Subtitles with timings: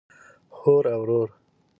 [0.57, 1.29] خور او ورور